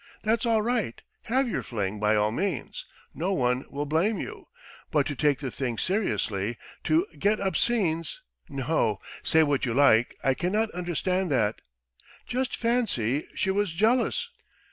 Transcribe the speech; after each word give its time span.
That's 0.23 0.47
all 0.47 0.63
right, 0.63 0.99
have 1.25 1.47
your 1.47 1.61
fling 1.61 1.99
by 1.99 2.15
all 2.15 2.31
means 2.31 2.87
no 3.13 3.33
one 3.33 3.65
will 3.69 3.85
blame 3.85 4.17
you, 4.17 4.47
but 4.89 5.05
to 5.05 5.15
take 5.15 5.37
the 5.37 5.51
thing 5.51 5.77
seriously, 5.77 6.57
to 6.85 7.05
get 7.19 7.39
up 7.39 7.55
scenes... 7.55 8.19
no, 8.49 8.99
say 9.21 9.43
what 9.43 9.63
you 9.63 9.75
like, 9.75 10.15
I 10.23 10.33
cannot 10.33 10.71
understand 10.71 11.29
that! 11.29 11.61
Just 12.25 12.55
fancy, 12.55 13.27
she 13.35 13.51
was 13.51 13.73
jealous! 13.73 14.31